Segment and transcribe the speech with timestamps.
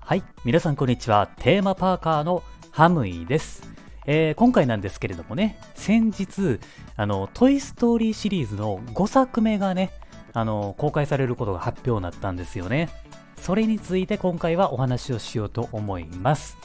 [0.00, 1.28] はい、皆さんこんにちは。
[1.38, 3.62] テーマパーカーのハムイです。
[4.06, 6.60] えー、今回なんですけれどもね、先日、
[6.96, 9.90] あの、トイ・ストーリーシリーズの5作目がね、
[10.32, 12.88] あの、公開されることが発表になったんですよね。
[13.36, 16.56] それについて今回はお話をしようと思います。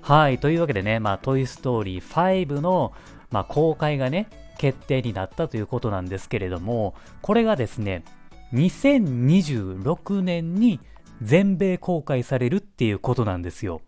[0.00, 2.92] はい、というわけでね、まあ、トイ・ストーリー5の、
[3.30, 4.28] まあ、公開がね、
[4.58, 8.04] 決定になったということなんですけれども、これがですね、
[8.52, 10.80] 2026年に
[11.22, 13.80] 全米公開されるっていうことなんですよ。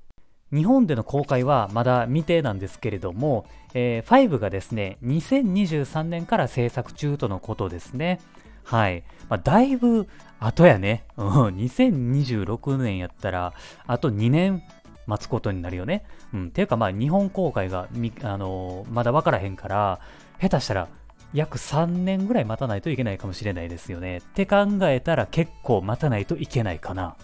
[0.53, 3.45] 日本での公開はまだ未定なんですけれども、
[3.75, 8.21] えー、5がですね、2023年から制作中とのことですね。
[8.63, 9.03] はい。
[9.29, 10.07] まあ、だいぶ
[10.39, 11.05] 後やね。
[11.17, 13.53] うん、2026年やったら、
[13.87, 14.63] あと2年
[15.07, 16.05] 待つことになるよね。
[16.33, 16.51] うん。
[16.51, 17.89] ていうか、まあ、日本公開が、
[18.23, 20.01] あのー、まだ分からへんから、
[20.41, 20.89] 下手したら、
[21.35, 24.19] 約3年ぐらい待たないといけないかもしれないですよね。
[24.19, 27.17] って考えたら結構待たないといけないかな。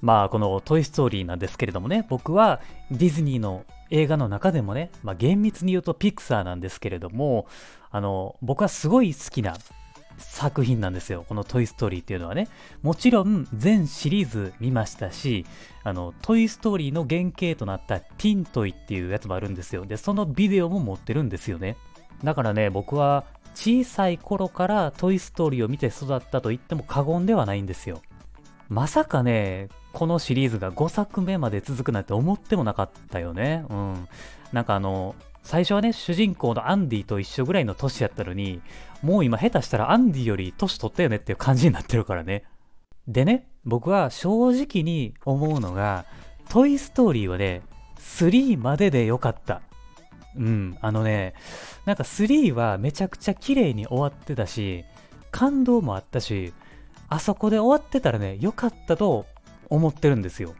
[0.00, 2.60] まあこのトイ・ストーリーなんですけれどもね、僕は
[2.90, 7.46] ディズニーの映画の中でもね、まあ厳密に言うとピクサーなんですけれども、
[7.90, 9.56] あの、僕はすごい好きな
[10.18, 11.24] 作品なんですよ。
[11.28, 12.48] このトイ・ストーリーっていうのはね。
[12.82, 15.46] もちろん全シリーズ見ましたし、
[15.82, 19.84] あの、トイ・ストーリーの原型となったティントイっていうやつもあるんですよ。
[19.84, 21.76] で、そのビデオも持ってるんですよね。
[22.24, 23.24] だからね、僕は
[23.58, 28.00] 小さい頃からトイ・ストーリーを見て育ったと言っても過言ではないんですよ。
[28.68, 33.64] まさかね、このシリーズが5作目まで続くなんて思ってもなかったよね。
[33.68, 34.08] うん。
[34.52, 38.62] なんかあの、最初はね、主人公のアンディと一緒ぐらいの年やったのに、
[39.02, 42.44] もう今下手したらアンディより年取ったよねっていう感じになってるからね。
[43.08, 46.04] でね、僕は正直に思うのが、
[46.48, 47.62] トイ・ストーリーはね、
[47.98, 49.62] 3まででよかった。
[50.38, 51.34] うん、あのね、
[51.84, 54.84] なんか3はめちゃくちゃ綺麗に終わってたし、
[55.30, 56.52] 感動もあったし、
[57.08, 59.26] あそこで終わってたらね、良かったと
[59.68, 60.54] 思ってるんですよ。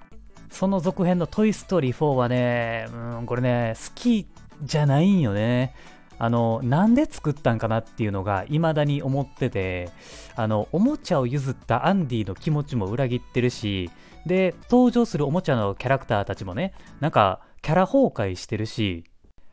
[0.50, 4.26] その続編のトイ・ストーリー4はね、うん、これね、好き
[4.62, 5.74] じゃないんよね。
[6.18, 9.90] あの、なんで作ったんかなっていうのが未だに思ってて、
[10.34, 13.90] あの、おもちゃを譲ったアンディの気持ちも裏切ってるし、
[14.26, 19.04] で、登場するおもちゃのキャラクターたちもね、なんか、キャラ崩壊してるし、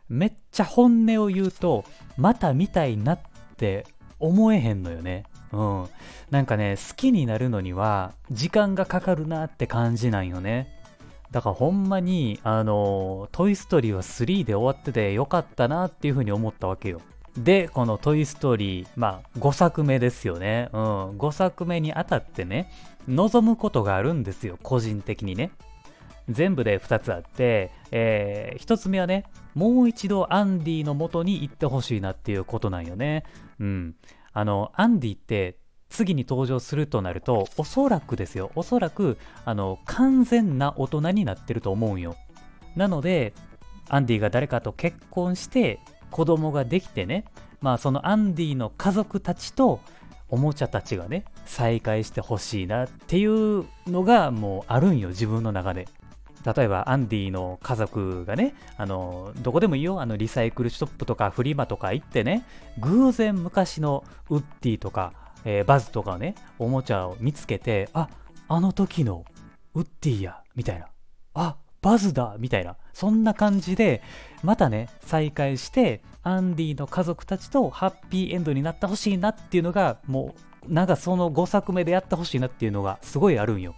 [0.09, 1.85] めっちゃ本音を言うと、
[2.17, 3.19] また見たいなっ
[3.57, 3.85] て
[4.19, 5.23] 思えへんのよね。
[5.51, 5.85] うん。
[6.29, 10.67] なんかね、好きになるのには、時間がかかるなって感じなんよね。
[11.31, 17.01] だからほんまに、あの、トイ・ストーリーは3で終わっててよかったなっていうふうに思ったわけよ。
[17.37, 20.69] で、このトイ・ストーリー、まあ5作目ですよね。
[20.71, 21.09] うん。
[21.17, 22.71] 5作目にあたってね、
[23.07, 25.51] 望むことがあるんですよ、個人的にね。
[26.29, 33.23] 全部で2つあって、えー、1つ目はね、もう一度アンディの元に行ってほしいなっていうことなんよね。
[33.59, 33.95] うん。
[34.33, 35.57] あの、アンディって
[35.89, 42.17] 次に登場するとなると、おそらくですよ、おそらく、あの、完全な大人になってると思うんよ。
[42.75, 43.33] なので、
[43.87, 45.79] アンディが誰かと結婚して、
[46.11, 47.25] 子供ができてね、
[47.61, 49.79] まあそのアンディの家族たちと
[50.29, 55.87] おもちゃたちがね、再会してほしいなっていうのがもうあるんよ、自分の中で。
[56.45, 62.45] 例えばアンディの家族がね、あの、どこでもいいよ、あの、リサイクルショップとかフリマとか行ってね、
[62.79, 65.13] 偶然昔のウッディとか、
[65.43, 68.09] えー、バズとかね、おもちゃを見つけて、あ、
[68.47, 69.25] あの時の
[69.73, 70.87] ウッディや、みたいな。
[71.33, 72.77] あ、バズだみたいな。
[72.93, 74.03] そんな感じで、
[74.43, 80.35] またね、再会して、アンディの家族たちとハッピーエンドになってほしいなっていうのが、も
[80.67, 83.75] う、なんかその5作目でやってほしいなっていうのがすごいあるんよ。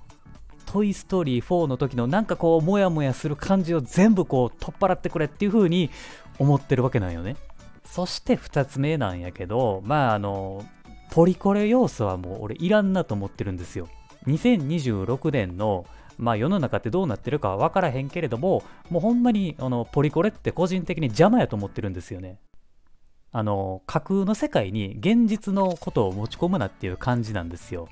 [0.68, 5.90] トイ・ストーリー4の時のなんかこうモヤモヤする感じを全部こう取っ払ってくれっていう風に
[6.38, 7.38] 思ってるわけなんよね。
[7.86, 10.66] そして2つ目なんやけど、まああの、
[11.10, 13.88] ポリコレ要素はもう俺いらんなと思ってるんですよ。
[14.28, 15.86] 2026年の
[16.18, 22.40] まあ世の中ってどうなってるかは分からへんけれども、もうほんまにあのポリコレって個人的に邪魔やと思ってるんですよね。
[23.32, 27.88] あの架空の世界に現実のことを持ち込むなっていう感じなんですよ。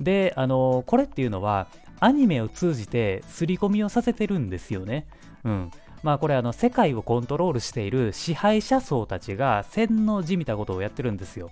[0.00, 1.68] で、あのこれっていうのは
[2.00, 5.06] アニメを通じて刷り込みをさせてるんですよね。
[5.44, 5.70] うん。
[6.02, 11.50] まあこれあの世界をコントロールしている支配者層たちが洗脳じみたことをやってるんですよ。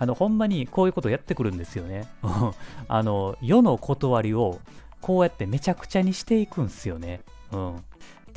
[0.00, 2.06] あのほんまにこういうことをやってくるんですよね。
[2.88, 4.60] あの世の断りを
[5.00, 7.20] こうやってめちゃくちゃにしていくんすよね。
[7.52, 7.76] うん。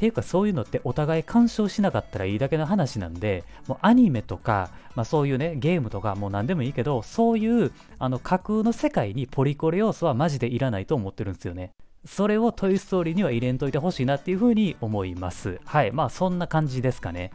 [0.02, 11.74] ていうかそういうのってお互い干渉しなかったらいいだけの話なんで、もうアニメとか、まあそういうね、ゲームとかもう何でもいいけど、そういうあの架空の世界にポリコレ要素はマジでいらないと思ってるんですよね。
[12.04, 15.60] それをトイ・ストーリーには入れんといてほしいなっていうふうに思います。
[15.66, 15.92] はい。
[15.92, 17.30] まあそんな感じですかね。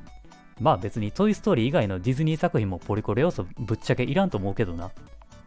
[0.61, 4.91] まあ別にトイ・ストーリー以外のディズニー作品もポリコレ要素ぶっちゃけいらんと思うけどな。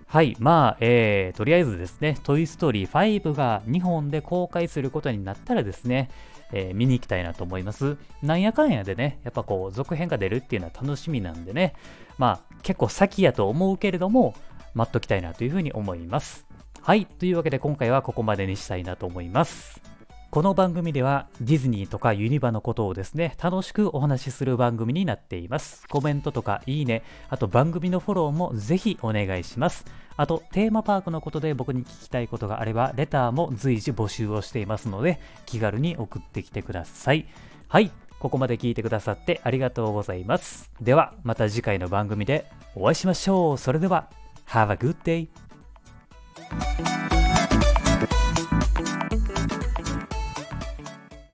[0.08, 6.10] はい、まあ、えー、とりあえずですね、トイ・ストーリー5が日本で公開することになったらですね、
[6.52, 7.98] えー、見に行きたいなと思います。
[8.22, 11.76] なんやかんやでね、やっぱこう、続編が出るっていうのは楽しみなんでね、
[12.18, 14.34] まあ、結構先やと思うけれども、
[14.74, 16.46] 待っときたいなというふうに思います。
[16.82, 19.89] はい、というわけで今回はここまでにしたいなと思います。
[20.32, 25.88] この番組ではディズニーとかユニバのことをですね、楽しくお話しする番組になっています。
[25.88, 29.86] コメントとかいいね、あと番組のフォローもぜひお願いします。
[30.18, 37.26] あと、テーマパークのことで僕に聞きたいことがあれば、レターも随時募集をしていますので、気軽に送ってきてください。
[37.68, 40.72] はい、ここまで聞いてくださってありがとうございます。
[40.80, 43.58] では、また次回の番組でお会いしましょう。
[43.58, 44.12] それでは、
[44.48, 45.28] Have a good day!